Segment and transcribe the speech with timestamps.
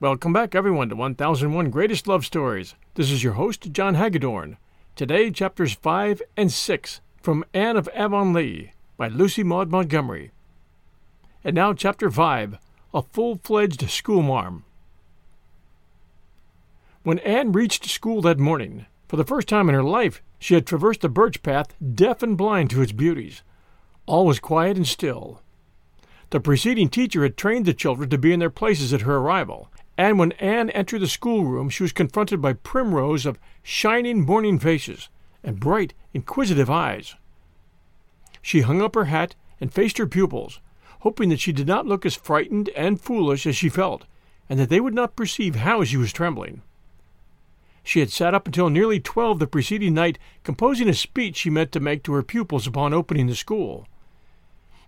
[0.00, 2.76] Welcome back, everyone, to 1001 Greatest Love Stories.
[2.94, 4.56] This is your host, John Hagedorn.
[4.94, 10.30] Today, chapters 5 and 6 from Anne of Avonlea by Lucy Maud Montgomery.
[11.42, 12.58] And now, chapter 5
[12.94, 14.62] A Full Fledged Schoolmarm.
[17.02, 20.64] When Anne reached school that morning, for the first time in her life, she had
[20.64, 23.42] traversed the birch path, deaf and blind to its beauties.
[24.06, 25.42] All was quiet and still.
[26.30, 29.72] The preceding teacher had trained the children to be in their places at her arrival,
[29.98, 34.56] and when Anne entered the schoolroom, she was confronted by prim rows of shining morning
[34.60, 35.08] faces
[35.42, 37.16] and bright, inquisitive eyes.
[38.40, 40.60] She hung up her hat and faced her pupils,
[41.00, 44.04] hoping that she did not look as frightened and foolish as she felt,
[44.48, 46.62] and that they would not perceive how she was trembling.
[47.82, 51.72] She had sat up until nearly twelve the preceding night, composing a speech she meant
[51.72, 53.88] to make to her pupils upon opening the school.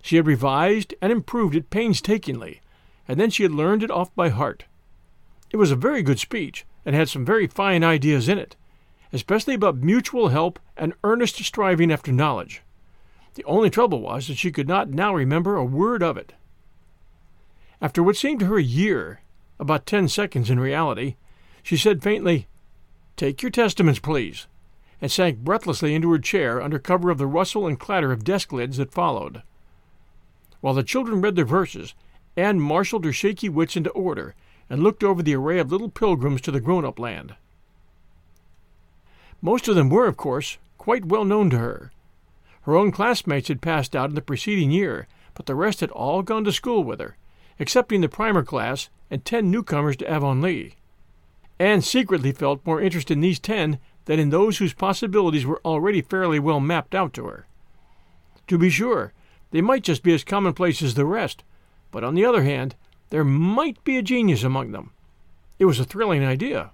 [0.01, 2.61] She had revised and improved it painstakingly,
[3.09, 4.65] and then she had learned it off by heart.
[5.51, 8.55] It was a very good speech, and had some very fine ideas in it,
[9.11, 12.61] especially about mutual help and earnest striving after knowledge.
[13.35, 16.33] The only trouble was that she could not now remember a word of it.
[17.81, 19.21] After what seemed to her a year,
[19.59, 21.15] about ten seconds in reality,
[21.63, 22.47] she said faintly,
[23.17, 24.47] Take your testaments, please,
[25.01, 28.51] and sank breathlessly into her chair under cover of the rustle and clatter of desk
[28.51, 29.43] lids that followed.
[30.61, 31.93] While the children read their verses,
[32.37, 34.35] Anne marshaled her shaky wits into order
[34.71, 37.35] and looked over the array of little pilgrims to the grown up land.
[39.41, 41.91] Most of them were, of course, quite well known to her.
[42.61, 46.21] Her own classmates had passed out in the preceding year, but the rest had all
[46.21, 47.17] gone to school with her,
[47.59, 50.75] excepting the primer class and ten newcomers to Avonlea.
[51.59, 56.01] Anne secretly felt more interest in these ten than in those whose possibilities were already
[56.01, 57.45] fairly well mapped out to her.
[58.47, 59.11] To be sure,
[59.51, 61.43] they might just be as commonplace as the rest,
[61.91, 62.75] but on the other hand,
[63.11, 64.91] there might be a genius among them.
[65.59, 66.71] It was a thrilling idea.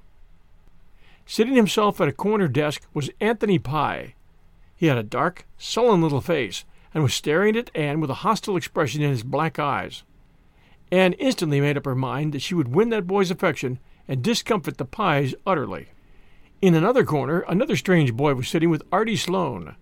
[1.26, 4.14] Sitting himself at a corner desk was Anthony Pye.
[4.76, 8.56] He had a dark, sullen little face, and was staring at Anne with a hostile
[8.56, 10.04] expression in his black eyes.
[10.92, 14.78] Anne instantly made up her mind that she would win that boy's affection and discomfit
[14.78, 15.88] the Pyes utterly.
[16.62, 19.76] In another corner, another strange boy was sitting with Artie Sloane,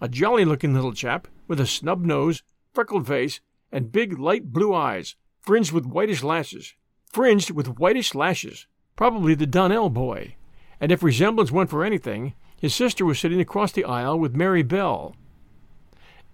[0.00, 3.40] a jolly looking little chap with a snub nose, freckled face,
[3.72, 6.74] and big light blue eyes, fringed with whitish lashes.
[7.12, 8.66] Fringed with whitish lashes.
[8.96, 10.36] Probably the Donnell boy.
[10.80, 14.62] And if resemblance went for anything, his sister was sitting across the aisle with Mary
[14.62, 15.16] Bell.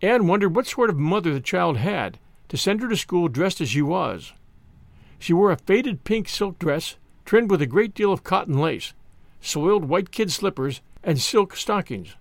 [0.03, 2.19] Anne wondered what sort of mother the child had
[2.49, 4.33] to send her to school dressed as she was.
[5.19, 8.93] She wore a faded pink silk dress trimmed with a great deal of cotton lace,
[9.41, 12.17] soiled white kid slippers, and silk stockings.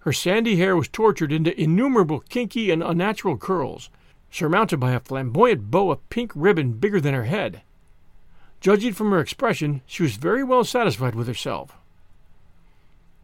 [0.00, 3.90] Her sandy hair was tortured into innumerable kinky and unnatural curls,
[4.30, 7.62] surmounted by a flamboyant bow of pink ribbon bigger than her head.
[8.60, 11.76] Judging from her expression, she was very well satisfied with herself.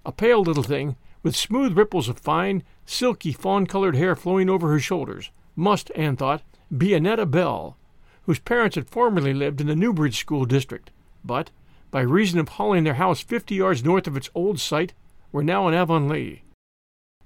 [0.06, 4.70] A pale little thing, with smooth ripples of fine, silky fawn colored hair flowing over
[4.70, 6.42] her shoulders, must, Anne thought,
[6.76, 7.76] be Annetta Bell,
[8.22, 10.90] whose parents had formerly lived in the Newbridge School district,
[11.24, 11.50] but,
[11.90, 14.92] by reason of hauling their house fifty yards north of its old site,
[15.32, 16.42] were now in Avonlea.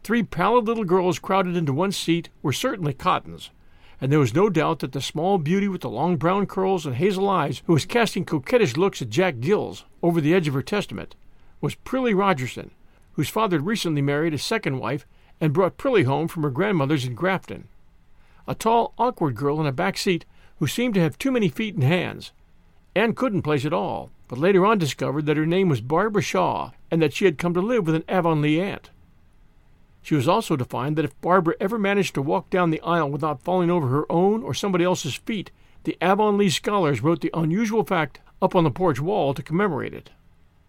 [0.02, 3.50] Three pallid little girls crowded into one seat were certainly Cottons,
[4.00, 6.96] and there was no doubt that the small beauty with the long brown curls and
[6.96, 10.62] hazel eyes, who was casting coquettish looks at Jack Gillis over the edge of her
[10.62, 11.16] testament,
[11.60, 12.70] was Prillie Rogerson,
[13.12, 15.06] whose father had recently married a second wife
[15.40, 17.68] and brought Prillie home from her grandmother's in Grafton.
[18.46, 20.24] A tall, awkward girl in a back seat
[20.58, 22.32] who seemed to have too many feet and hands.
[22.94, 26.70] Anne couldn't place it all, but later on discovered that her name was Barbara Shaw
[26.90, 28.90] and that she had come to live with an Avonlea aunt.
[30.02, 33.10] She was also to find that if Barbara ever managed to walk down the aisle
[33.10, 35.50] without falling over her own or somebody else's feet,
[35.84, 40.10] the Avonlea scholars wrote the unusual fact up on the porch wall to commemorate it.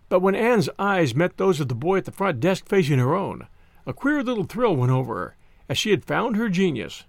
[0.09, 3.15] But when Anne's eyes met those of the boy at the front desk facing her
[3.15, 3.47] own,
[3.85, 5.35] a queer little thrill went over her,
[5.67, 7.05] as she had found her genius.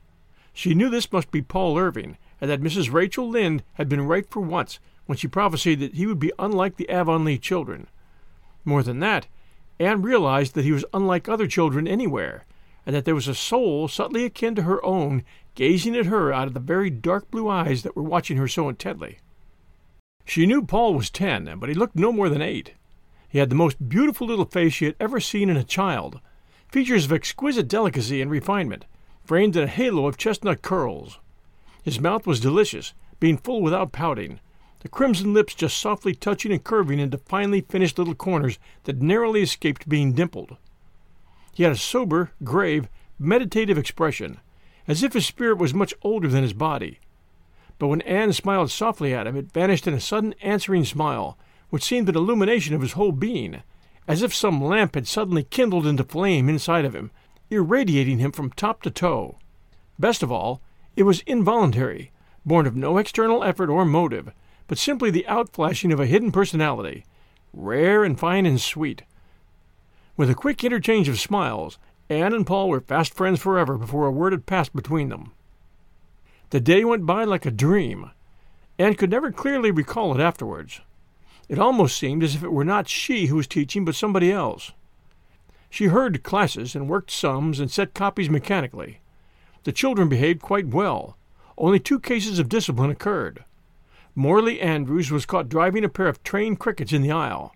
[0.52, 2.92] She knew this must be Paul Irving, and that Mrs.
[2.92, 6.76] Rachel Lynde had been right for once when she prophesied that he would be unlike
[6.76, 7.86] the Avonlea children.
[8.64, 9.26] More than that,
[9.80, 12.44] Anne realized that he was unlike other children anywhere,
[12.84, 15.24] and that there was a soul subtly akin to her own
[15.54, 18.68] gazing at her out of the very dark blue eyes that were watching her so
[18.68, 19.18] intently.
[20.26, 22.74] She knew Paul was ten, but he looked no more than eight.
[23.30, 26.20] He had the most beautiful little face she had ever seen in a child,
[26.70, 28.84] features of exquisite delicacy and refinement,
[29.24, 31.18] framed in a halo of chestnut curls.
[31.82, 34.40] His mouth was delicious, being full without pouting,
[34.80, 39.42] the crimson lips just softly touching and curving into finely finished little corners that narrowly
[39.42, 40.56] escaped being dimpled.
[41.52, 42.88] He had a sober, grave,
[43.18, 44.38] meditative expression,
[44.88, 46.98] as if his spirit was much older than his body.
[47.78, 51.36] But when Anne smiled softly at him, it vanished in a sudden answering smile,
[51.68, 53.62] which seemed an illumination of his whole being,
[54.08, 57.10] as if some lamp had suddenly kindled into flame inside of him,
[57.50, 59.38] irradiating him from top to toe.
[59.98, 60.62] Best of all,
[60.96, 62.10] it was involuntary,
[62.44, 64.32] born of no external effort or motive,
[64.70, 67.04] but simply the outflashing of a hidden personality,
[67.52, 69.02] rare and fine and sweet.
[70.16, 71.76] With a quick interchange of smiles,
[72.08, 75.32] Anne and Paul were fast friends forever before a word had passed between them.
[76.50, 78.12] The day went by like a dream.
[78.78, 80.80] Anne could never clearly recall it afterwards.
[81.48, 84.70] It almost seemed as if it were not she who was teaching, but somebody else.
[85.68, 89.00] She heard classes and worked sums and set copies mechanically.
[89.64, 91.16] The children behaved quite well.
[91.58, 93.44] Only two cases of discipline occurred.
[94.14, 97.54] Morley Andrews was caught driving a pair of trained crickets in the aisle.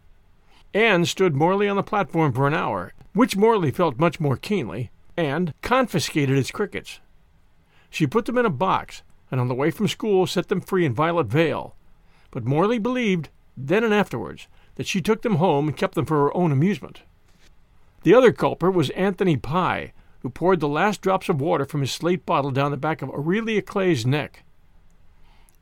[0.73, 4.91] Anne stood Morley on the platform for an hour, which Morley felt much more keenly,
[5.17, 7.01] and confiscated his crickets.
[7.91, 10.85] She put them in a box, and on the way from school set them free
[10.85, 11.75] in Violet Vale.
[12.31, 16.19] But Morley believed, then and afterwards, that she took them home and kept them for
[16.19, 17.03] her own amusement.
[18.03, 21.93] The other culprit was Anthony Pye, who poured the last drops of water from his
[21.93, 24.44] slate bottle down the back of Aurelia Clay's neck.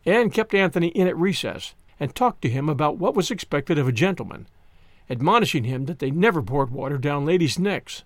[0.05, 3.87] Anne kept Anthony in at recess and talked to him about what was expected of
[3.87, 4.49] a gentleman,
[5.09, 8.03] admonishing him that they never poured water down ladies' necks.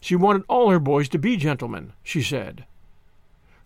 [0.00, 2.64] She wanted all her boys to be gentlemen, she said.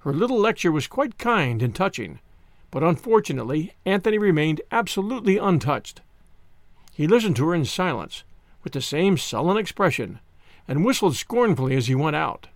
[0.01, 2.21] Her little lecture was quite kind and touching,
[2.71, 6.01] but unfortunately Anthony remained absolutely untouched.
[6.93, 8.25] He listened to her in silence,
[8.65, 10.19] with the same sullen expression,
[10.67, 12.49] and whistled scornfully as he went out.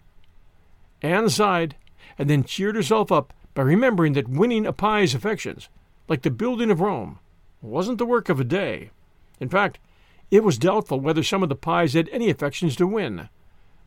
[1.01, 1.77] Anne sighed,
[2.19, 5.69] and then cheered herself up by remembering that winning a Pye's affections,
[6.09, 7.19] like the building of Rome,
[7.61, 8.91] wasn't the work of a day.
[9.41, 9.79] In fact,
[10.31, 13.29] it was doubtful whether some of the Pyes had any affections to win.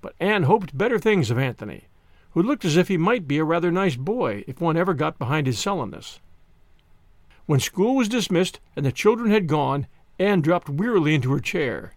[0.01, 1.85] But Anne hoped better things of Anthony,
[2.31, 5.17] who looked as if he might be a rather nice boy if one ever got
[5.17, 6.19] behind his sullenness.
[7.47, 9.87] When school was dismissed and the children had gone,
[10.19, 11.93] Anne dropped wearily into her chair.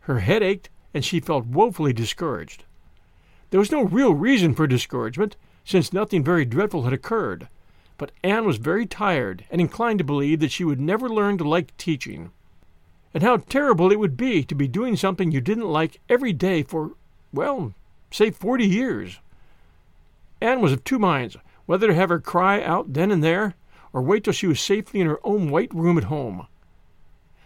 [0.00, 2.64] Her head ached, and she felt woefully discouraged.
[3.50, 7.48] There was no real reason for discouragement, since nothing very dreadful had occurred,
[7.98, 11.48] but Anne was very tired and inclined to believe that she would never learn to
[11.48, 12.30] like teaching.
[13.12, 16.62] And how terrible it would be to be doing something you didn't like every day
[16.62, 16.92] for,
[17.32, 17.74] well,
[18.10, 19.18] say forty years.
[20.40, 21.36] Anne was of two minds
[21.66, 23.54] whether to have her cry out then and there,
[23.92, 26.48] or wait till she was safely in her own white room at home.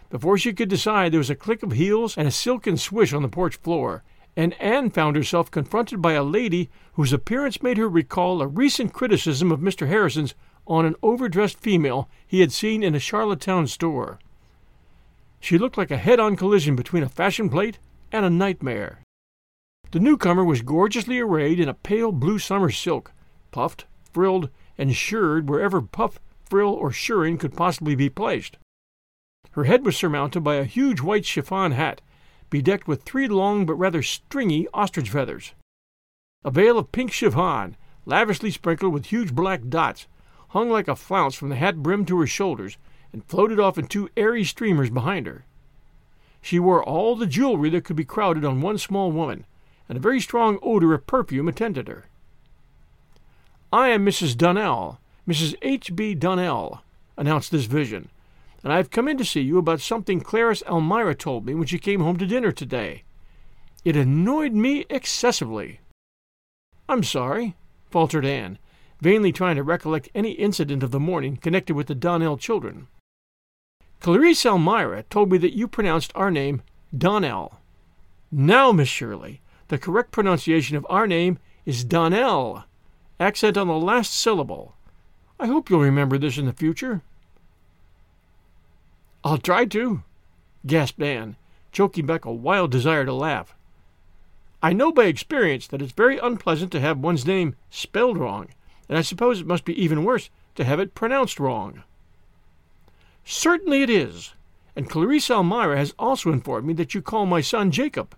[0.09, 3.21] Before she could decide, there was a click of heels and a silken swish on
[3.21, 4.03] the porch floor,
[4.35, 8.93] and Anne found herself confronted by a lady whose appearance made her recall a recent
[8.93, 9.87] criticism of Mr.
[9.87, 10.35] Harrison's
[10.67, 14.19] on an overdressed female he had seen in a Charlottetown store.
[15.39, 17.77] She looked like a head on collision between a fashion plate
[18.11, 19.01] and a nightmare.
[19.91, 23.13] The newcomer was gorgeously arrayed in a pale blue summer silk,
[23.51, 28.57] puffed, frilled, and shirred wherever puff, frill, or shirring could possibly be placed.
[29.51, 32.01] Her head was surmounted by a huge white chiffon hat,
[32.49, 35.53] bedecked with three long but rather stringy ostrich feathers.
[36.43, 37.75] A veil of pink chiffon,
[38.05, 40.07] lavishly sprinkled with huge black dots,
[40.49, 42.77] hung like a flounce from the hat brim to her shoulders
[43.11, 45.45] and floated off in two airy streamers behind her.
[46.41, 49.45] She wore all the jewelry that could be crowded on one small woman,
[49.89, 52.05] and a very strong odor of perfume attended her.
[53.73, 54.37] I am Mrs.
[54.37, 55.55] Donnell, Mrs.
[55.61, 55.95] H.
[55.95, 56.13] B.
[56.13, 56.81] Donnell,
[57.17, 58.09] announced this vision,
[58.65, 61.67] and I have come in to see you about something Clarice Almira told me when
[61.67, 63.03] she came home to dinner today.
[63.85, 65.81] It annoyed me excessively.
[66.89, 67.55] I'm sorry,
[67.91, 68.57] faltered Anne,
[68.99, 72.87] vainly trying to recollect any incident of the morning connected with the Donnell children.
[73.99, 76.63] Clarice Almira told me that you pronounced our name
[76.97, 77.59] Donnell.
[78.31, 82.63] Now, Miss Shirley, the correct pronunciation of our name is Donnell,
[83.19, 84.73] accent on the last syllable.
[85.39, 87.03] I hope you'll remember this in the future.
[89.25, 90.03] I'll try to,
[90.67, 91.35] gasped Anne,
[91.71, 93.55] choking back a wild desire to laugh.
[94.61, 98.49] I know by experience that it's very unpleasant to have one's name spelled wrong,
[98.87, 101.81] and I suppose it must be even worse to have it pronounced wrong.
[103.23, 104.35] Certainly it is,
[104.75, 108.15] and Clarice Almira has also informed me that you call my son Jacob.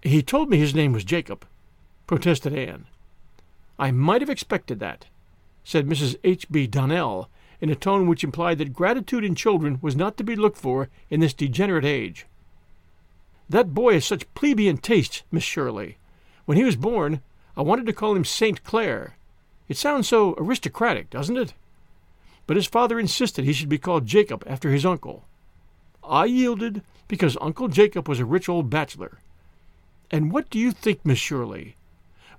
[0.00, 1.44] He told me his name was Jacob,
[2.06, 2.86] protested Anne.
[3.78, 5.04] I might have expected that,
[5.62, 6.16] said Mrs.
[6.24, 6.50] H.
[6.50, 6.66] B.
[6.66, 7.28] Donnell,
[7.60, 10.88] in a tone which implied that gratitude in children was not to be looked for
[11.10, 12.26] in this degenerate age.
[13.48, 15.96] That boy has such plebeian tastes, Miss Shirley.
[16.46, 17.20] When he was born,
[17.56, 19.16] I wanted to call him Saint Clair.
[19.68, 21.54] It sounds so aristocratic, doesn't it?
[22.46, 25.24] But his father insisted he should be called Jacob after his uncle.
[26.02, 29.18] I yielded because Uncle Jacob was a rich old bachelor.
[30.10, 31.76] And what do you think, Miss Shirley?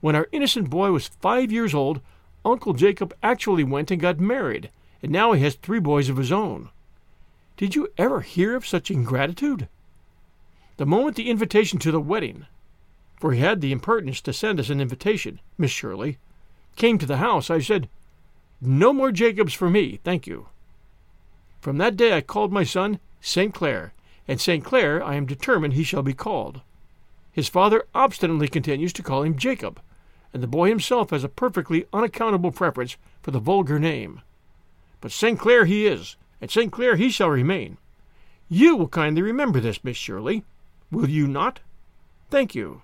[0.02, 2.02] When our innocent boy was five years old,
[2.44, 4.70] Uncle Jacob actually went and got married,
[5.02, 6.70] and now he has three boys of his own.
[7.58, 9.68] Did you ever hear of such ingratitude?
[10.78, 12.46] The moment the invitation to the wedding,
[13.20, 16.18] for he had the impertinence to send us an invitation, Miss Shirley,
[16.76, 17.88] came to the house, I said,
[18.60, 20.48] No more Jacobs for me, thank you.
[21.60, 23.54] From that day I called my son St.
[23.54, 23.94] Clair,
[24.28, 24.64] and St.
[24.64, 26.62] Clair I am determined he shall be called.
[27.32, 29.80] His father obstinately continues to call him Jacob,
[30.34, 34.22] and the boy himself has a perfectly unaccountable preference for the vulgar name.
[35.02, 35.38] But St.
[35.38, 36.72] Clair he is, and St.
[36.72, 37.78] Clair he shall remain.
[38.48, 40.44] You will kindly remember this, Miss Shirley,
[40.92, 41.60] will you not?
[42.30, 42.82] Thank you.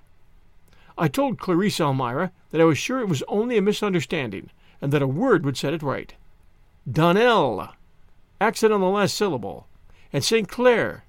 [0.98, 4.50] I told Clarice Almira that I was sure it was only a misunderstanding,
[4.82, 6.14] and that a word would set it right.
[6.90, 7.70] Donnell,
[8.42, 9.68] accent on the last syllable,
[10.12, 10.48] and St.
[10.48, 11.04] Clair,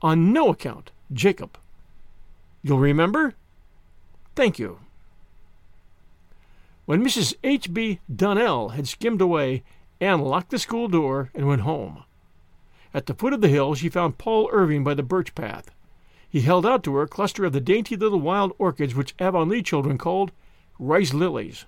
[0.00, 1.58] on no account, Jacob.
[2.62, 3.34] You'll remember?
[4.34, 4.78] Thank you.
[6.86, 7.34] When Mrs.
[7.44, 7.72] H.
[7.72, 8.00] B.
[8.14, 9.62] Donnell had skimmed away,
[10.00, 12.04] Anne locked the school door and went home.
[12.94, 15.70] At the foot of the hill she found Paul Irving by the birch path.
[16.28, 19.62] He held out to her a cluster of the dainty little wild orchids which Avonlea
[19.62, 20.32] children called
[20.78, 21.66] rice lilies.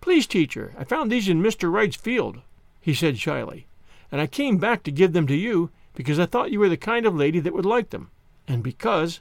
[0.00, 1.70] Please, teacher, I found these in Mr.
[1.70, 2.40] Wright's field,
[2.80, 3.66] he said shyly,
[4.12, 6.76] and I came back to give them to you because I thought you were the
[6.76, 8.10] kind of lady that would like them,
[8.46, 9.20] and because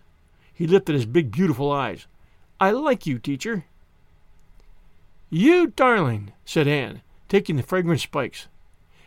[0.54, 2.06] he lifted his big, beautiful eyes.
[2.60, 3.66] I like you, teacher.
[5.30, 8.48] You darling, said Anne, taking the fragrant spikes.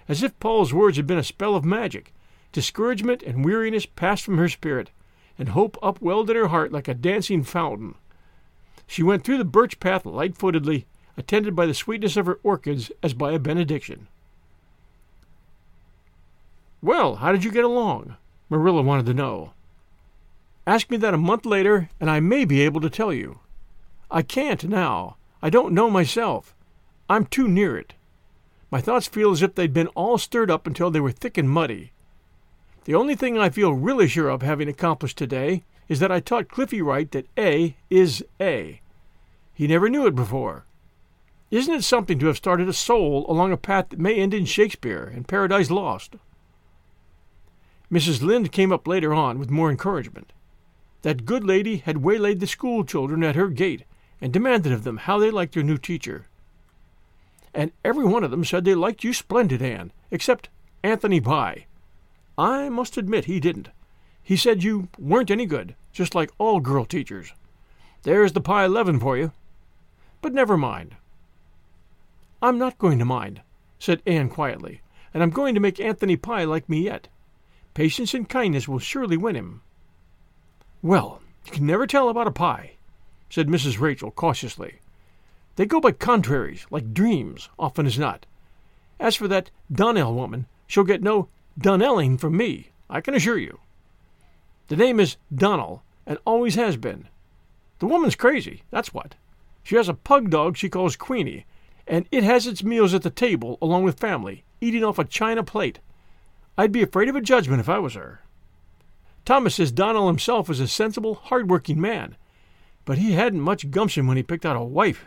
[0.08, 2.12] As if Paul's words had been a spell of magic,
[2.52, 4.90] discouragement and weariness passed from her spirit,
[5.38, 7.94] and hope upwelled in her heart like a dancing fountain.
[8.86, 12.90] She went through the birch path light footedly, attended by the sweetness of her orchids
[13.02, 14.08] as by a benediction.
[16.80, 18.16] Well, how did you get along?
[18.48, 19.52] Marilla wanted to know.
[20.66, 23.40] Ask me that a month later, and I may be able to tell you.
[24.10, 25.16] I can't now.
[25.42, 26.54] I don't know myself.
[27.08, 27.94] I'm too near it.
[28.70, 31.48] My thoughts feel as if they'd been all stirred up until they were thick and
[31.48, 31.92] muddy.
[32.84, 36.48] The only thing I feel really sure of having accomplished today is that I taught
[36.48, 38.80] Cliffy Wright that A is A.
[39.54, 40.64] He never knew it before.
[41.50, 44.44] Isn't it something to have started a soul along a path that may end in
[44.44, 46.16] Shakespeare and Paradise Lost?
[47.90, 48.22] Mrs.
[48.22, 50.34] Lynde came up later on with more encouragement.
[51.02, 53.84] That good lady had waylaid the school children at her gate
[54.20, 56.26] and demanded of them how they liked their new teacher.
[57.54, 60.48] And every one of them said they liked you splendid, Anne, except
[60.82, 61.66] Anthony Pye.
[62.36, 63.68] I must admit he didn't.
[64.22, 67.32] He said you weren't any good, just like all girl teachers.
[68.02, 69.32] There's the Pye leaven for you.
[70.20, 70.96] But never mind.
[72.40, 73.40] I'm not going to mind,
[73.78, 77.08] said Anne quietly, and I'm going to make Anthony Pye like me yet.
[77.74, 79.62] Patience and kindness will surely win him.
[80.82, 82.72] Well, you can never tell about a Pye,
[83.30, 83.80] said Mrs.
[83.80, 84.80] Rachel cautiously.
[85.58, 88.26] They go by contraries, like dreams, often as not.
[89.00, 91.26] As for that Donnell woman, she'll get no
[91.58, 93.58] Donnelling from me, I can assure you.
[94.68, 97.08] The name is Donnell, and always has been.
[97.80, 99.16] The woman's crazy, that's what.
[99.64, 101.44] She has a pug dog she calls Queenie,
[101.88, 105.42] and it has its meals at the table along with family, eating off a china
[105.42, 105.80] plate.
[106.56, 108.20] I'd be afraid of a judgment if I was her.
[109.24, 112.14] Thomas says Donnell himself is a sensible, hard-working man,
[112.84, 115.06] but he hadn't much gumption when he picked out a wife.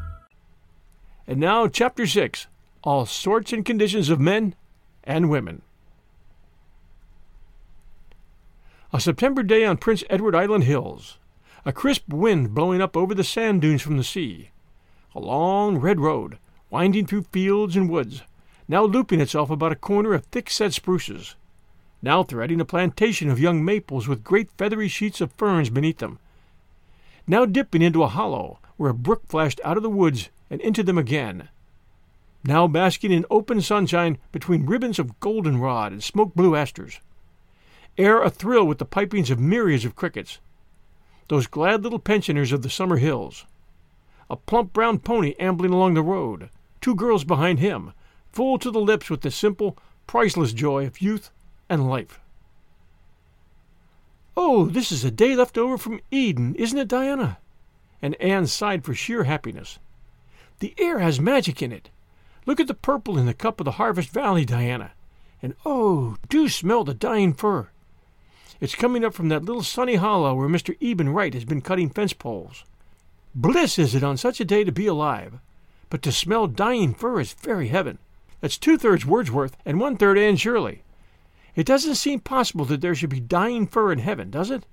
[1.31, 2.47] And now, Chapter 6
[2.83, 4.53] All Sorts and Conditions of Men
[5.01, 5.61] and Women.
[8.91, 11.19] A September day on Prince Edward Island Hills.
[11.63, 14.49] A crisp wind blowing up over the sand dunes from the sea.
[15.15, 16.37] A long red road,
[16.69, 18.23] winding through fields and woods,
[18.67, 21.35] now looping itself about a corner of thick set spruces,
[22.01, 26.19] now threading a plantation of young maples with great feathery sheets of ferns beneath them,
[27.25, 30.83] now dipping into a hollow where a brook flashed out of the woods and into
[30.83, 31.47] them again,
[32.43, 36.99] now basking in open sunshine between ribbons of goldenrod and smoke blue asters,
[37.97, 40.39] air athrill with the pipings of myriads of crickets,
[41.29, 43.45] those glad little pensioners of the summer hills,
[44.29, 46.49] a plump brown pony ambling along the road,
[46.81, 47.93] two girls behind him,
[48.33, 51.31] full to the lips with the simple, priceless joy of youth
[51.69, 52.19] and life.
[54.35, 57.37] Oh, this is a day left over from Eden, isn't it, Diana?
[58.01, 59.79] And Anne sighed for sheer happiness.
[60.61, 61.89] The air has magic in it.
[62.45, 64.91] Look at the purple in the cup of the Harvest Valley, Diana.
[65.41, 67.69] And oh, do smell the dying fir.
[68.59, 70.77] It's coming up from that little sunny hollow where Mr.
[70.79, 72.63] Eben Wright has been cutting fence poles.
[73.33, 75.39] Bliss is it on such a day to be alive.
[75.89, 77.97] But to smell dying fir is very heaven.
[78.39, 80.83] That's two thirds Wordsworth and one third Anne Shirley.
[81.55, 84.67] It doesn't seem possible that there should be dying fir in heaven, does it?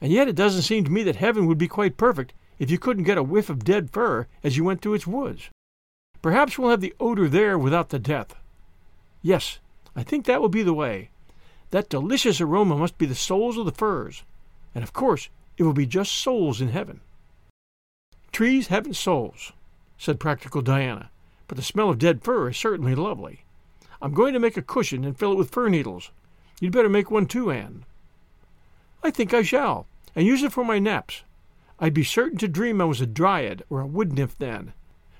[0.00, 2.78] And yet it doesn't seem to me that heaven would be quite perfect if you
[2.78, 5.50] couldn't get a whiff of dead fir as you went through its woods.
[6.22, 8.34] Perhaps we'll have the odor there without the death.
[9.22, 9.58] Yes,
[9.96, 11.10] I think that will be the way.
[11.70, 14.22] That delicious aroma must be the souls of the firs,
[14.74, 17.00] and of course it will be just souls in heaven.
[18.32, 19.52] Trees haven't souls,
[19.98, 21.10] said practical Diana,
[21.46, 23.44] but the smell of dead fir is certainly lovely.
[24.00, 26.10] I'm going to make a cushion and fill it with fir needles.
[26.60, 27.84] You'd better make one too, Anne.
[29.02, 29.86] I think I shall,
[30.16, 31.22] and use it for my naps.
[31.80, 34.72] I'd be certain to dream I was a dryad or a wood nymph then.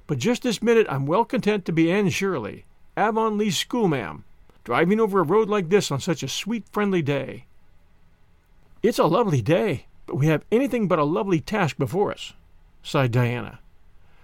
[0.06, 2.64] But just this minute I'm well content to be Anne Shirley,
[2.96, 4.24] Avonlea's schoolma'am,
[4.62, 7.46] driving over a road like this on such a sweet, friendly day.
[8.82, 12.34] It's a lovely day, but we have anything but a lovely task before us,
[12.82, 13.60] sighed Diana.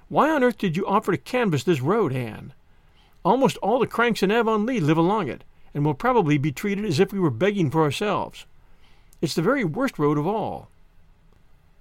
[0.08, 2.52] Why on earth did you offer to canvass this road, Anne?
[3.24, 7.00] Almost all the cranks in Avonlea live along it, and will probably be treated as
[7.00, 8.44] if we were begging for ourselves.
[9.20, 10.68] It's the very worst road of all.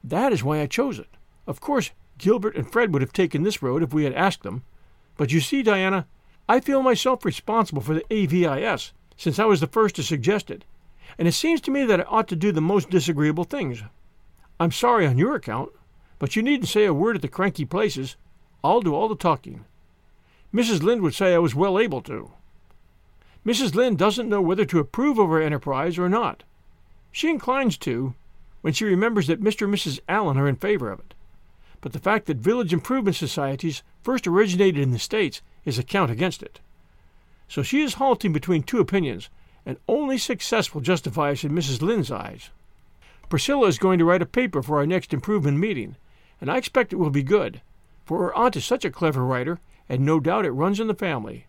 [0.03, 1.09] That is why I chose it.
[1.45, 4.63] Of course, Gilbert and Fred would have taken this road if we had asked them.
[5.17, 6.05] But you see, Diana,
[6.47, 10.65] I feel myself responsible for the AVIS, since I was the first to suggest it,
[11.17, 13.83] and it seems to me that I ought to do the most disagreeable things.
[14.59, 15.71] I'm sorry on your account,
[16.19, 18.15] but you needn't say a word at the cranky places.
[18.63, 19.65] I'll do all the talking.
[20.53, 20.81] Mrs.
[20.81, 22.31] Lynde would say I was well able to.
[23.45, 23.75] Mrs.
[23.75, 26.43] Lynde doesn't know whether to approve of our enterprise or not.
[27.11, 28.13] She inclines to,
[28.61, 29.65] when she remembers that Mr.
[29.65, 29.99] and Mrs.
[30.07, 31.13] Allen are in favor of it.
[31.81, 36.11] But the fact that village improvement societies first originated in the States is a count
[36.11, 36.59] against it.
[37.47, 39.29] So she is halting between two opinions,
[39.65, 41.81] and only success will justify us in Mrs.
[41.81, 42.49] Lynde's eyes.
[43.29, 45.95] Priscilla is going to write a paper for our next improvement meeting,
[46.41, 47.61] and I expect it will be good,
[48.05, 50.95] for her aunt is such a clever writer, and no doubt it runs in the
[50.95, 51.45] family.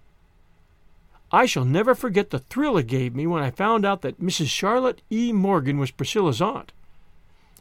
[1.33, 4.49] I shall never forget the thrill it gave me when I found out that Mrs.
[4.49, 5.33] Charlotte E.
[5.33, 6.73] Morgan was Priscilla's aunt.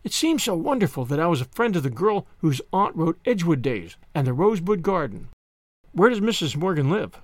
[0.04, 3.20] It seemed so wonderful that I was a friend of the girl whose aunt wrote
[3.26, 5.30] Edgewood Days and The Rosebud Garden.
[5.92, 6.56] Where does Mrs.
[6.56, 7.20] Morgan live?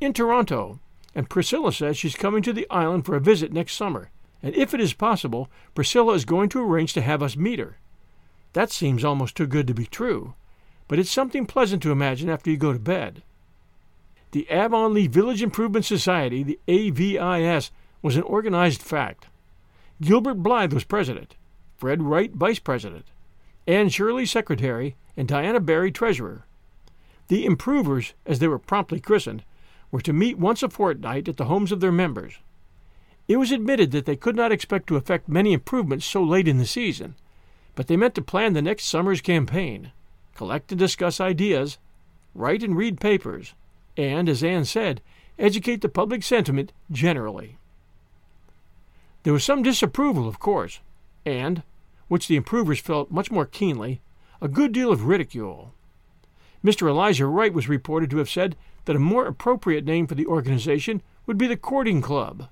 [0.00, 0.80] In Toronto,
[1.14, 4.10] and Priscilla says she's coming to the island for a visit next summer,
[4.42, 7.78] and if it is possible, Priscilla is going to arrange to have us meet her.
[8.52, 10.34] That seems almost too good to be true,
[10.88, 13.22] but it's something pleasant to imagine after you go to bed.
[14.32, 17.70] The Avonlea Village Improvement Society, the AVIS,
[18.02, 19.28] was an organized fact.
[20.02, 21.36] Gilbert Blythe was president,
[21.84, 23.04] Fred Wright vice president,
[23.66, 26.46] Anne Shirley secretary, and Diana Barry treasurer.
[27.28, 29.44] The improvers, as they were promptly christened,
[29.90, 32.38] were to meet once a fortnight at the homes of their members.
[33.28, 36.56] It was admitted that they could not expect to effect many improvements so late in
[36.56, 37.16] the season,
[37.74, 39.92] but they meant to plan the next summer's campaign,
[40.34, 41.76] collect and discuss ideas,
[42.34, 43.52] write and read papers,
[43.94, 45.02] and, as Anne said,
[45.38, 47.58] educate the public sentiment generally.
[49.24, 50.80] There was some disapproval, of course,
[51.26, 51.62] and,
[52.08, 54.00] which the improvers felt much more keenly,
[54.40, 55.74] a good deal of ridicule.
[56.64, 56.88] Mr.
[56.88, 61.02] Elijah Wright was reported to have said that a more appropriate name for the organization
[61.26, 62.48] would be the Courting Club.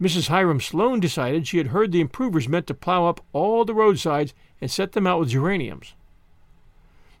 [0.00, 0.28] Mrs.
[0.28, 4.32] Hiram Sloane decided she had heard the improvers meant to plow up all the roadsides
[4.60, 5.94] and set them out with geraniums.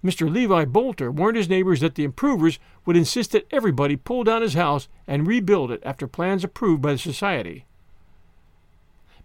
[0.04, 0.32] Mr.
[0.32, 4.54] Levi Boulter warned his neighbors that the improvers would insist that everybody pull down his
[4.54, 7.64] house and rebuild it after plans approved by the society.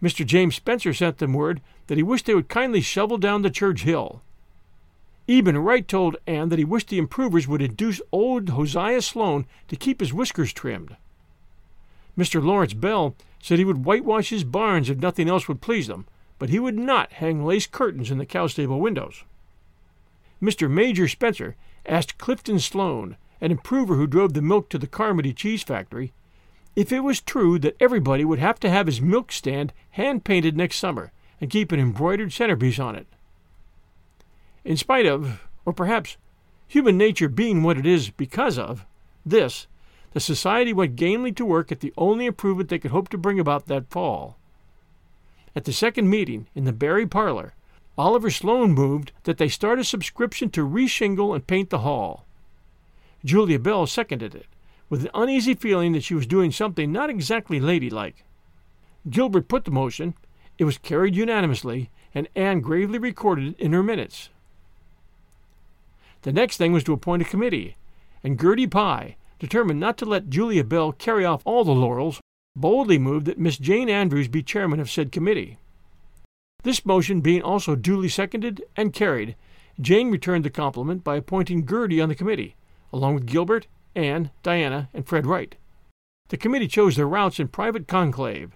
[0.03, 0.25] Mr.
[0.25, 3.83] James Spencer sent them word that he wished they would kindly shovel down the church
[3.83, 4.21] hill.
[5.29, 9.77] Eben Wright told Anne that he wished the improvers would induce old Hosea Sloane to
[9.77, 10.97] keep his whiskers trimmed.
[12.17, 12.43] Mr.
[12.43, 16.05] Lawrence Bell said he would whitewash his barns if nothing else would please them,
[16.37, 19.23] but he would not hang lace curtains in the cow stable windows.
[20.41, 20.69] Mr.
[20.69, 25.63] Major Spencer asked Clifton Sloane, an improver who drove the milk to the Carmody cheese
[25.63, 26.11] factory,
[26.75, 30.57] if it was true that everybody would have to have his milk stand hand painted
[30.57, 33.07] next summer and keep an embroidered centerpiece on it.
[34.63, 36.17] In spite of, or perhaps
[36.67, 38.85] human nature being what it is because of,
[39.25, 39.67] this,
[40.13, 43.39] the society went gamely to work at the only improvement they could hope to bring
[43.39, 44.37] about that fall.
[45.55, 47.53] At the second meeting, in the Barry parlor,
[47.97, 52.25] Oliver Sloane moved that they start a subscription to reshingle and paint the hall.
[53.23, 54.47] Julia Bell seconded it,
[54.89, 58.23] with an uneasy feeling that she was doing something not exactly ladylike.
[59.09, 60.13] Gilbert put the motion,
[60.57, 64.29] it was carried unanimously, and Anne gravely recorded it in her minutes.
[66.21, 67.75] The next thing was to appoint a committee,
[68.23, 72.21] and Gertie Pye, determined not to let Julia Bell carry off all the laurels,
[72.55, 75.57] boldly moved that Miss Jane Andrews be chairman of said committee.
[76.63, 79.35] This motion being also duly seconded and carried,
[79.81, 82.55] Jane returned the compliment by appointing Gertie on the committee,
[82.93, 85.55] along with Gilbert, Anne, Diana, and Fred Wright.
[86.29, 88.51] The committee chose their routes in private conclave.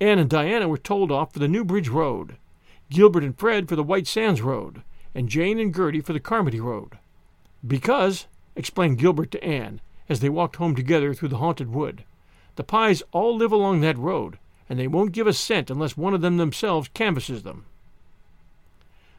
[0.00, 2.36] Anne and Diana were told off for the Newbridge Road,
[2.90, 4.82] Gilbert and Fred for the White Sands Road,
[5.14, 6.98] and Jane and Gertie for the Carmody Road.
[7.66, 12.04] Because, explained Gilbert to Anne, as they walked home together through the haunted wood,
[12.56, 16.14] the Pyes all live along that road, and they won't give a cent unless one
[16.14, 17.66] of them themselves canvasses them.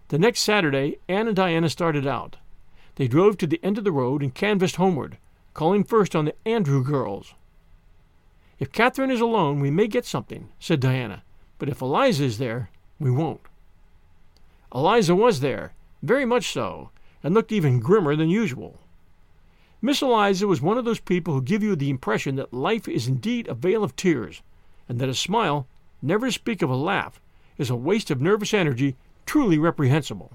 [0.10, 2.38] The next Saturday, Anne and Diana started out.
[2.96, 5.18] They drove to the end of the road and canvassed homeward,
[5.54, 7.34] calling first on the Andrew girls.
[8.60, 11.24] If Catherine is alone, we may get something, said Diana,
[11.58, 13.42] but if Eliza is there, we won't.
[14.74, 16.90] Eliza was there, very much so,
[17.24, 18.80] and looked even grimmer than usual.
[19.82, 23.08] Miss Eliza was one of those people who give you the impression that life is
[23.08, 24.42] indeed a vale of tears,
[24.90, 25.68] and that a smile,
[26.02, 27.22] never to speak of a laugh,
[27.58, 30.34] is a waste of nervous energy truly reprehensible.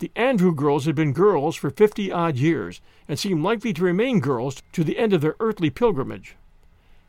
[0.00, 4.20] The Andrew girls had been girls for fifty odd years, and seemed likely to remain
[4.20, 6.36] girls to the end of their earthly pilgrimage.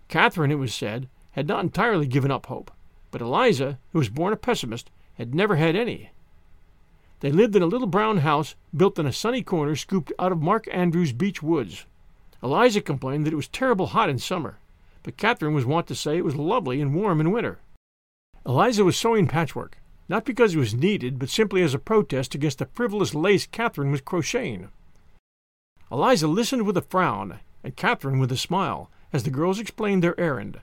[0.07, 2.71] Catherine, it was said, had not entirely given up hope,
[3.11, 6.11] but Eliza, who was born a pessimist, had never had any.
[7.21, 10.41] They lived in a little brown house built in a sunny corner scooped out of
[10.41, 11.85] Mark Andrews' beech woods.
[12.43, 14.59] Eliza complained that it was terrible hot in summer,
[15.01, 17.59] but Catherine was wont to say it was lovely and warm in winter.
[18.45, 22.59] Eliza was sewing patchwork, not because it was needed, but simply as a protest against
[22.59, 24.69] the frivolous lace Catherine was crocheting.
[25.91, 30.19] Eliza listened with a frown, and Catherine with a smile, as the girls explained their
[30.19, 30.59] errand.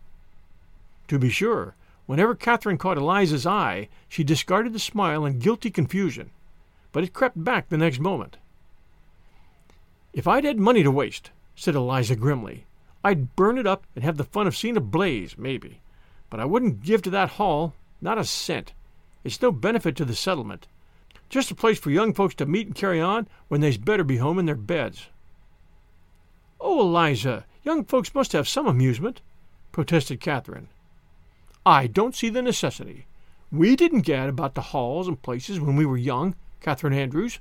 [1.09, 1.75] To be sure,
[2.07, 6.31] whenever Catherine caught Eliza's eye, she discarded the smile in guilty confusion,
[6.93, 8.37] but it crept back the next moment.
[10.13, 12.67] If I'd had money to waste, said Eliza grimly,
[13.03, 15.81] I'd burn it up and have the fun of seeing a blaze, maybe.
[16.31, 18.73] But I wouldn't give to that hall, not a cent.
[19.25, 20.67] It's no benefit to the settlement.
[21.29, 24.19] Just a place for young folks to meet and carry on when they's better be
[24.19, 25.09] home in their beds.
[26.61, 29.21] Oh, Eliza, young folks must have some amusement,
[29.73, 30.69] protested Catherine.
[31.65, 33.07] I don't see the necessity.
[33.51, 37.39] We didn't gad about the halls and places when we were young, Catherine Andrews.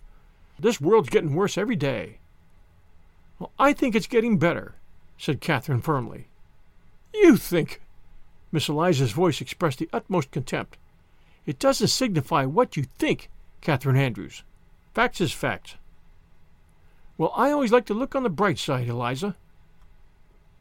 [0.59, 2.17] This world's getting worse every day.
[3.39, 4.75] Well, I think it's getting better,
[5.17, 6.27] said Catherine firmly.
[7.13, 7.81] You think?
[8.51, 10.77] Miss Eliza's voice expressed the utmost contempt.
[11.45, 13.29] It doesn't signify what you think,
[13.61, 14.43] Catherine Andrews.
[14.93, 15.75] Facts is facts.
[17.17, 19.35] Well, I always like to look on the bright side, Eliza.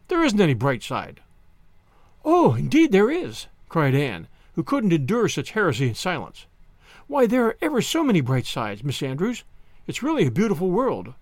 [0.09, 1.21] There isn't any bright side.
[2.25, 6.47] Oh, indeed there is, cried Anne, who couldn't endure such heresy in silence.
[7.07, 9.45] Why, there are ever so many bright sides, Miss Andrews.
[9.87, 11.15] It's really a beautiful world.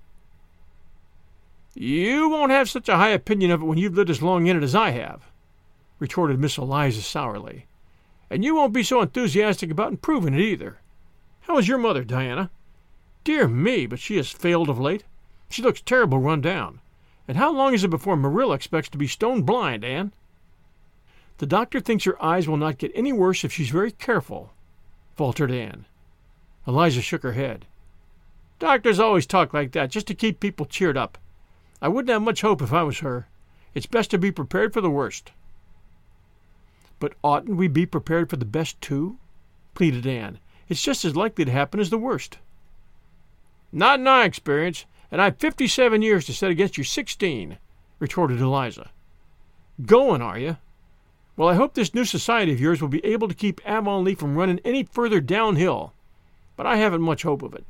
[1.74, 4.56] You won't have such a high opinion of it when you've lived as long in
[4.56, 5.22] it as I have,
[5.98, 7.66] retorted Miss Eliza sourly.
[8.30, 10.78] And you won't be so enthusiastic about improving it either.
[11.40, 12.50] How is your mother, Diana?
[13.24, 15.04] Dear me, but she has failed of late.
[15.48, 16.80] She looks terrible run down.
[17.26, 20.12] And how long is it before Marilla expects to be stone blind, Anne?
[21.38, 24.52] The doctor thinks her eyes will not get any worse if she's very careful,
[25.16, 25.86] faltered Anne.
[26.66, 27.64] Eliza shook her head.
[28.58, 31.16] Doctors always talk like that just to keep people cheered up.
[31.80, 33.28] I wouldn't have much hope if I was her.
[33.72, 35.30] It's best to be prepared for the worst.
[36.98, 39.18] But oughtn't we be prepared for the best, too?
[39.74, 40.38] pleaded Anne.
[40.68, 42.38] It's just as likely to happen as the worst.
[43.72, 47.58] Not in my experience, and I've fifty seven years to set against your sixteen,
[47.98, 48.90] retorted Eliza.
[49.84, 50.56] Going, are you?
[51.36, 54.36] Well, I hope this new society of yours will be able to keep Avonlea from
[54.36, 55.92] running any further downhill,
[56.56, 57.64] but I haven't much hope of it.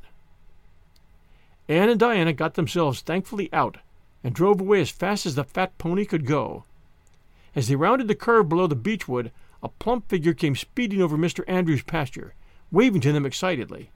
[1.67, 3.77] Anne and Diana got themselves thankfully out
[4.23, 6.63] and drove away as fast as the fat pony could go.
[7.55, 9.31] As they rounded the curve below the beechwood,
[9.61, 11.43] a plump figure came speeding over Mr.
[11.47, 12.33] Andrews' pasture,
[12.71, 13.91] waving to them excitedly.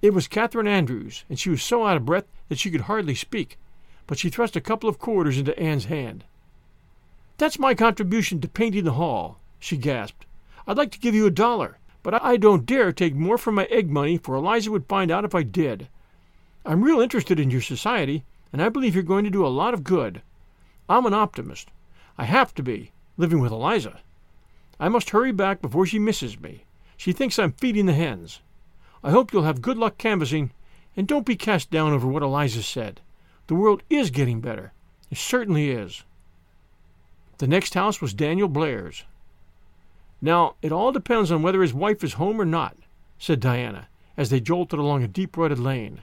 [0.00, 3.14] It was Catherine Andrews, and she was so out of breath that she could hardly
[3.14, 3.58] speak,
[4.06, 6.24] but she thrust a couple of quarters into Anne's hand.
[7.38, 10.26] That's my contribution to painting the hall, she gasped.
[10.66, 13.64] I'd like to give you a dollar, but I don't dare take more from my
[13.66, 15.88] egg money, for Eliza would find out if I did.
[16.64, 19.74] I'm real interested in your society, and I believe you're going to do a lot
[19.74, 20.22] of good.
[20.88, 21.68] I'm an optimist.
[22.18, 24.00] I have to be, living with Eliza.
[24.78, 26.64] I must hurry back before she misses me.
[26.96, 28.40] She thinks I'm feeding the hens.
[29.02, 30.52] I hope you'll have good luck canvassing,
[30.96, 33.00] and don't be cast down over what Eliza said.
[33.46, 34.72] The world is getting better.
[35.10, 36.04] It certainly is.
[37.38, 39.04] The next house was Daniel Blair's.
[40.20, 42.76] Now, it all depends on whether his wife is home or not,
[43.18, 46.02] said Diana, as they jolted along a deep rutted lane.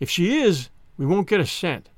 [0.00, 1.90] If she is, we won't get a cent.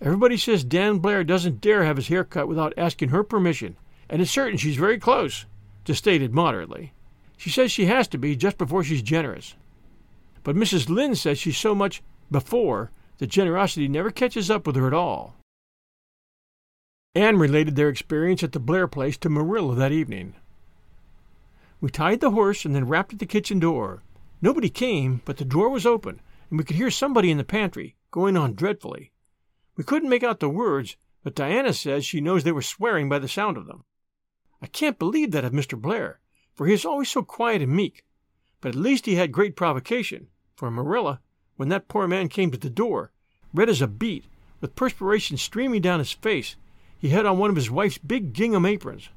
[0.00, 3.76] Everybody says Dan Blair doesn't dare have his hair cut without asking her permission,
[4.10, 5.46] and it's certain she's very close,
[5.84, 6.92] to state it moderately.
[7.36, 9.54] She says she has to be just before she's generous.
[10.42, 10.88] But Mrs.
[10.88, 15.34] Lynde says she's so much before that generosity never catches up with her at all.
[17.14, 20.34] Anne related their experience at the Blair place to Marilla that evening.
[21.80, 24.02] We tied the horse and then rapped at the kitchen door.
[24.42, 27.96] Nobody came, but the door was open, and we could hear somebody in the pantry,
[28.10, 29.12] going on dreadfully.
[29.76, 33.18] We couldn't make out the words, but Diana says she knows they were swearing by
[33.18, 33.84] the sound of them.
[34.62, 35.80] I can't believe that of Mr.
[35.80, 36.20] Blair,
[36.54, 38.04] for he is always so quiet and meek.
[38.60, 41.20] But at least he had great provocation, for Marilla,
[41.56, 43.12] when that poor man came to the door,
[43.52, 44.24] red as a beet,
[44.60, 46.56] with perspiration streaming down his face,
[46.98, 49.10] he had on one of his wife's big gingham aprons.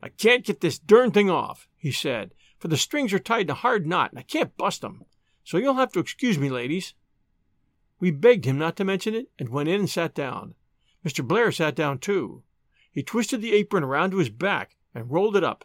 [0.00, 3.50] I can't get this darn thing off, he said, for the strings are tied in
[3.50, 5.04] a hard knot and I can't bust 'em.
[5.42, 6.94] So you'll have to excuse me, ladies.
[8.00, 10.54] We begged him not to mention it and went in and sat down.
[11.04, 11.26] Mr.
[11.26, 12.42] Blair sat down too.
[12.92, 15.64] He twisted the apron around to his back and rolled it up.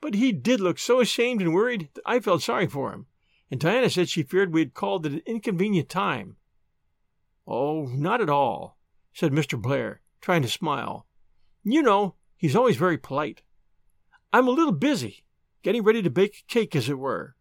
[0.00, 3.06] But he did look so ashamed and worried that I felt sorry for him,
[3.50, 6.36] and Diana said she feared we had called at an inconvenient time.
[7.46, 8.76] Oh, not at all,
[9.12, 9.60] said Mr.
[9.60, 11.06] Blair, trying to smile.
[11.62, 13.42] You know, he's always very polite.
[14.32, 15.24] I'm a little busy,
[15.62, 17.36] getting ready to bake a cake, as it were.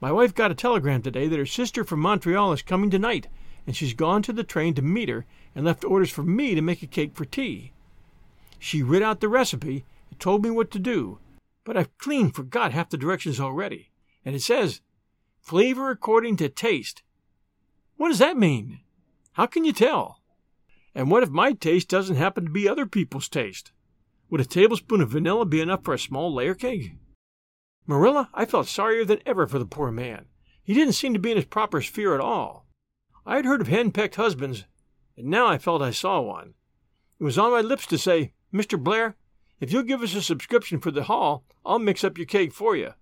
[0.00, 3.28] My wife got a telegram today that her sister from Montreal is coming tonight
[3.66, 6.62] and she's gone to the train to meet her and left orders for me to
[6.62, 7.72] make a cake for tea.
[8.58, 11.18] She writ out the recipe and told me what to do,
[11.64, 13.90] but I've clean forgot half the directions already.
[14.24, 14.80] And it says,
[15.40, 17.02] flavor according to taste.
[17.96, 18.80] What does that mean?
[19.32, 20.20] How can you tell?
[20.94, 23.72] And what if my taste doesn't happen to be other people's taste?
[24.30, 26.92] Would a tablespoon of vanilla be enough for a small layer cake?
[27.86, 30.26] Marilla, I felt sorrier than ever for the poor man.
[30.62, 32.61] He didn't seem to be in his proper sphere at all.
[33.24, 34.64] I had heard of hen-pecked husbands,
[35.16, 36.54] and now I felt I saw one.
[37.20, 38.82] It was on my lips to say, Mr.
[38.82, 39.14] Blair,
[39.60, 42.74] if you'll give us a subscription for the hall, I'll mix up your cake for
[42.74, 42.94] you.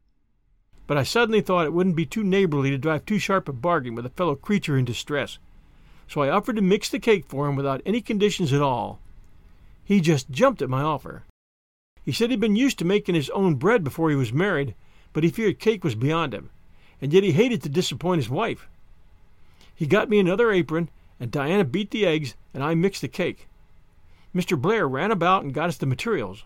[0.87, 3.95] But I suddenly thought it wouldn't be too neighborly to drive too sharp a bargain
[3.95, 5.39] with a fellow creature in distress,
[6.07, 9.01] so I offered to mix the cake for him without any conditions at all.
[9.83, 11.25] He just jumped at my offer.
[12.05, 14.75] He said he'd been used to making his own bread before he was married,
[15.15, 16.51] but he feared cake was beyond him,
[17.01, 18.69] and yet he hated to disappoint his wife.
[19.81, 23.49] He got me another apron, and Diana beat the eggs, and I mixed the cake.
[24.35, 24.61] Mr.
[24.61, 26.45] Blair ran about and got us the materials.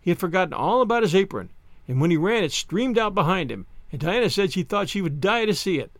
[0.00, 1.50] He had forgotten all about his apron,
[1.86, 5.02] and when he ran it streamed out behind him, and Diana said she thought she
[5.02, 5.92] would die to see it.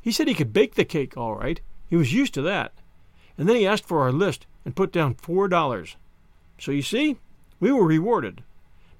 [0.00, 1.60] He said he could bake the cake all right.
[1.90, 2.72] He was used to that.
[3.36, 5.96] And then he asked for our list and put down four dollars.
[6.58, 7.18] So you see,
[7.60, 8.42] we were rewarded.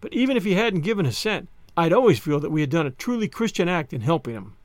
[0.03, 2.87] But even if he hadn't given a cent, I'd always feel that we had done
[2.87, 4.57] a truly Christian act in helping him.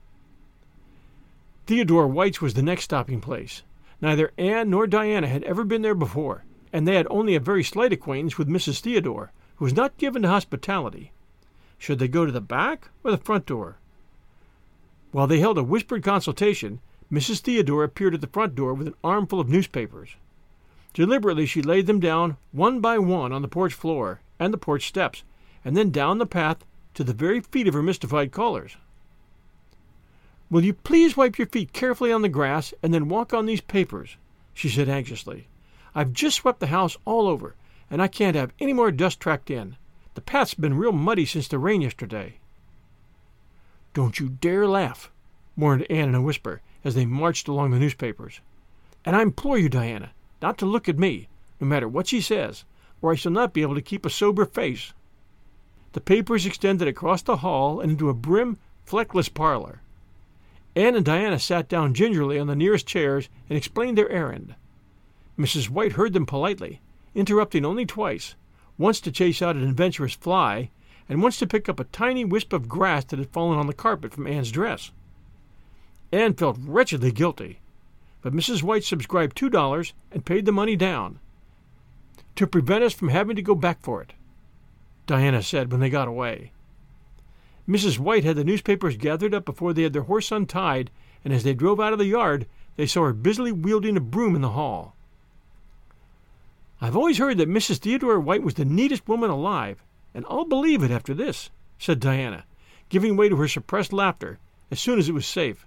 [1.65, 3.63] Theodore White's was the next stopping place.
[3.99, 7.63] Neither Anne nor Diana had ever been there before, and they had only a very
[7.63, 8.81] slight acquaintance with Mrs.
[8.81, 11.11] Theodore, who was not given to hospitality.
[11.79, 13.77] Should they go to the back or the front door?
[15.11, 17.39] While they held a whispered consultation, Mrs.
[17.39, 20.17] Theodore appeared at the front door with an armful of newspapers.
[20.93, 24.87] Deliberately she laid them down one by one on the porch floor and the porch
[24.87, 25.23] steps,
[25.63, 28.77] and then down the path to the very feet of her mystified callers.
[30.49, 33.61] Will you please wipe your feet carefully on the grass and then walk on these
[33.61, 34.17] papers?
[34.53, 35.47] she said anxiously.
[35.93, 37.55] I've just swept the house all over,
[37.89, 39.75] and I can't have any more dust tracked in.
[40.13, 42.37] The path's been real muddy since the rain yesterday.
[43.93, 45.11] Don't you dare laugh,
[45.57, 48.39] warned Anne in a whisper as they marched along the newspapers.
[49.03, 51.27] And I implore you, Diana, not to look at me,
[51.59, 52.65] no matter what she says,
[53.01, 54.93] or I shall not be able to keep a sober face.
[55.93, 59.81] The papers extended across the hall and into a brim, fleckless parlor.
[60.75, 64.55] Anne and Diana sat down gingerly on the nearest chairs and explained their errand.
[65.39, 65.69] Mrs.
[65.69, 66.81] White heard them politely,
[67.13, 68.35] interrupting only twice,
[68.77, 70.69] once to chase out an adventurous fly,
[71.07, 73.73] and once to pick up a tiny wisp of grass that had fallen on the
[73.73, 74.91] carpet from Anne's dress.
[76.11, 77.59] Anne felt wretchedly guilty,
[78.21, 78.63] but Mrs.
[78.63, 81.19] White subscribed two dollars and paid the money down
[82.35, 84.13] to prevent us from having to go back for it,
[85.07, 86.51] Diana said when they got away.
[87.67, 87.97] Mrs.
[87.97, 90.91] White had the newspapers gathered up before they had their horse untied,
[91.23, 94.35] and as they drove out of the yard, they saw her busily wielding a broom
[94.35, 94.95] in the hall.
[96.79, 97.77] I've always heard that Mrs.
[97.77, 101.49] Theodore White was the neatest woman alive, and I'll believe it after this,
[101.79, 102.43] said Diana,
[102.89, 104.37] giving way to her suppressed laughter
[104.69, 105.65] as soon as it was safe.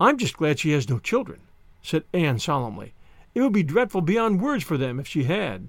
[0.00, 1.40] I'm just glad she has no children,
[1.82, 2.94] said Anne solemnly.
[3.34, 5.68] It would be dreadful beyond words for them if she had.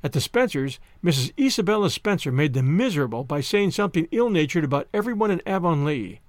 [0.00, 1.32] At the Spencers, Mrs.
[1.36, 6.20] Isabella Spencer made them miserable by saying something ill natured about everyone in Avonlea.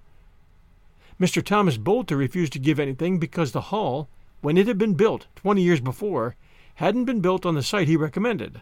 [1.19, 1.43] Mr.
[1.43, 4.07] Thomas Boulter refused to give anything because the hall,
[4.41, 6.35] when it had been built twenty years before,
[6.75, 8.61] hadn't been built on the site he recommended.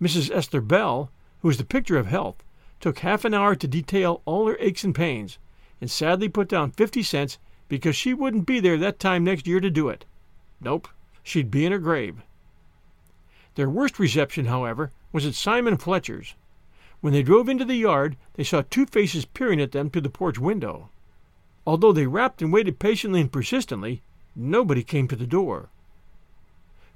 [0.00, 0.30] Mrs.
[0.34, 2.42] Esther Bell, who was the picture of health,
[2.80, 5.38] took half an hour to detail all her aches and pains,
[5.80, 9.60] and sadly put down fifty cents because she wouldn't be there that time next year
[9.60, 10.06] to do it.
[10.60, 10.88] Nope,
[11.22, 12.22] she'd be in her grave.
[13.54, 16.34] Their worst reception, however, was at Simon Fletcher's.
[17.00, 20.10] When they drove into the yard, they saw two faces peering at them through the
[20.10, 20.88] porch window.
[21.66, 24.02] Although they rapped and waited patiently and persistently,
[24.34, 25.68] nobody came to the door.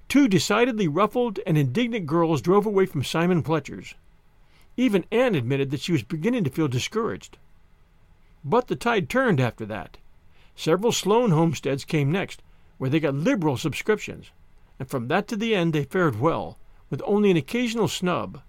[0.08, 3.94] Two decidedly ruffled and indignant girls drove away from Simon Fletcher's.
[4.76, 7.36] Even Anne admitted that she was beginning to feel discouraged.
[8.44, 9.98] But the tide turned after that.
[10.56, 12.42] Several Sloane homesteads came next,
[12.78, 14.30] where they got liberal subscriptions,
[14.78, 16.58] and from that to the end they fared well,
[16.90, 18.40] with only an occasional snub.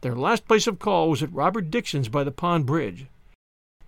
[0.00, 3.06] Their last place of call was at Robert Dixon's by the pond bridge.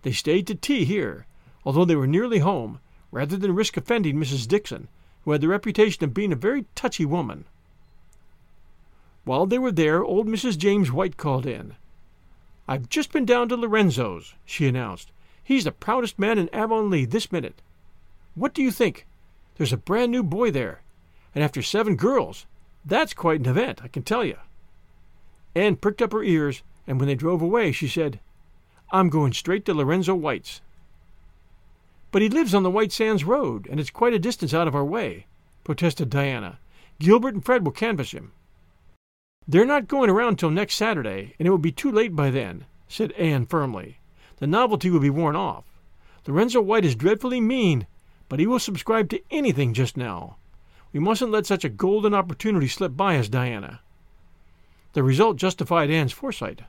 [0.03, 1.27] They stayed to tea here,
[1.65, 2.81] although they were nearly home,
[3.11, 4.47] rather than risk offending Mrs.
[4.47, 4.89] Dixon,
[5.25, 7.45] who had the reputation of being a very touchy woman.
[9.25, 10.57] While they were there, old Mrs.
[10.57, 11.75] James White called in.
[12.69, 15.11] I've just been down to Lorenzo's, she announced.
[15.43, 17.61] He's the proudest man in Avonlea this minute.
[18.35, 19.07] What do you think?
[19.57, 20.83] There's a brand new boy there,
[21.37, 22.47] and after seven girls.
[22.85, 24.39] That's quite an event, I can tell you.
[25.55, 28.19] Anne pricked up her ears, and when they drove away, she said,
[28.91, 30.61] I'm going straight to Lorenzo White's.
[32.11, 34.75] But he lives on the White Sands Road, and it's quite a distance out of
[34.75, 35.27] our way,
[35.63, 36.59] protested Diana.
[36.99, 38.33] Gilbert and Fred will canvass him.
[39.47, 42.65] They're not going around till next Saturday, and it will be too late by then,
[42.89, 43.99] said Anne firmly
[44.39, 45.65] the novelty will be worn off.
[46.27, 47.87] Lorenzo White is dreadfully mean,
[48.29, 50.37] but he will subscribe to anything just now.
[50.93, 53.81] We mustn't let such a golden opportunity slip by us, Diana.
[54.93, 56.63] The result justified Anne's foresight.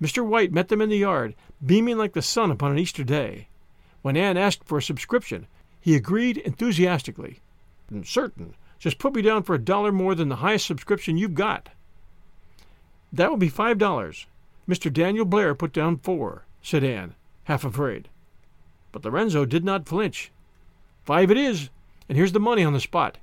[0.00, 0.24] Mr.
[0.24, 3.48] White met them in the yard, beaming like the sun upon an Easter day.
[4.02, 5.46] When Anne asked for a subscription,
[5.80, 7.40] he agreed enthusiastically.
[8.04, 8.54] Certain.
[8.78, 11.68] Just put me down for a dollar more than the highest subscription you've got.
[13.12, 14.26] That will be five dollars.
[14.68, 14.92] Mr.
[14.92, 18.08] Daniel Blair put down four said Anne, half afraid.
[18.92, 20.30] But Lorenzo did not flinch.
[21.04, 21.70] Five it is,
[22.08, 23.18] and here's the money on the spot.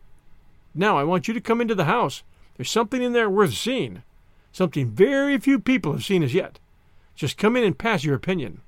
[0.79, 2.23] Now I want you to come into the house.
[2.55, 4.01] There's something in there worth seeing.
[4.53, 6.57] Something very few people have seen as yet.
[7.15, 8.61] Just come in and pass your opinion.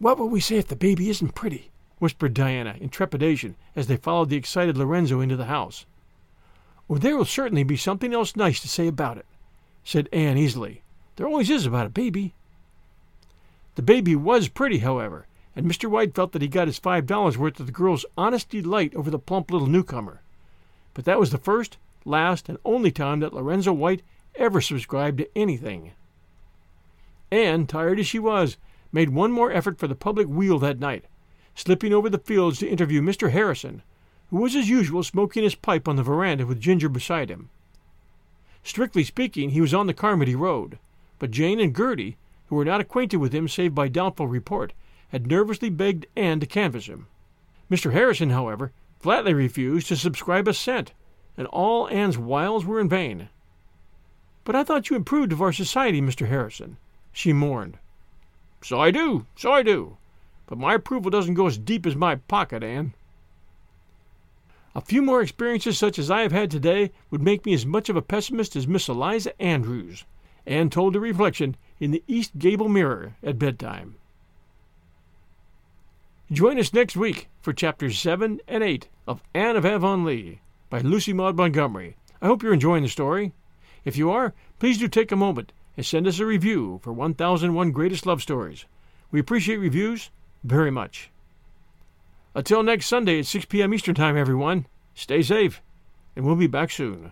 [0.00, 1.70] What will we say if the baby isn't pretty?
[2.00, 5.86] whispered Diana in trepidation as they followed the excited Lorenzo into the house.
[6.88, 9.26] Oh, there will certainly be something else nice to say about it,
[9.84, 10.82] said Anne easily.
[11.14, 12.34] There always is about a baby.
[13.76, 15.88] The baby was pretty, however, and Mr.
[15.88, 19.12] White felt that he got his five dollars worth of the girl's honest delight over
[19.12, 20.22] the plump little newcomer.
[20.94, 24.02] But that was the first, last, and only time that Lorenzo White
[24.34, 25.92] ever subscribed to anything.
[27.30, 28.56] Anne, tired as she was,
[28.92, 31.04] made one more effort for the public weal that night,
[31.54, 33.30] slipping over the fields to interview Mr.
[33.30, 33.82] Harrison,
[34.30, 37.50] who was as usual smoking his pipe on the veranda with Ginger beside him.
[38.62, 40.78] Strictly speaking, he was on the Carmody Road,
[41.18, 42.16] but Jane and Gertie,
[42.48, 44.72] who were not acquainted with him save by doubtful report,
[45.08, 47.06] had nervously begged Anne to canvass him.
[47.70, 47.92] Mr.
[47.92, 50.92] Harrison, however, flatly refused to subscribe a cent,
[51.36, 53.28] and all Anne's wiles were in vain.
[54.44, 56.28] But I thought you approved of our society, Mr.
[56.28, 56.76] Harrison,
[57.12, 57.78] she mourned.
[58.62, 59.96] So I do, so I do.
[60.46, 62.92] but my approval doesn't go as deep as my pocket, Anne.
[64.74, 67.88] A few more experiences such as I have had today would make me as much
[67.88, 70.04] of a pessimist as Miss Eliza Andrews,
[70.46, 73.94] Anne told the reflection in the East Gable mirror at bedtime.
[76.32, 81.12] Join us next week for chapters 7 and 8 of Anne of Avonlea by Lucy
[81.12, 81.96] Maud Montgomery.
[82.22, 83.32] I hope you're enjoying the story.
[83.84, 87.72] If you are, please do take a moment and send us a review for 1001
[87.72, 88.64] Greatest Love Stories.
[89.10, 90.10] We appreciate reviews
[90.44, 91.10] very much.
[92.32, 93.74] Until next Sunday at 6 p.m.
[93.74, 95.60] Eastern Time, everyone, stay safe,
[96.14, 97.10] and we'll be back soon.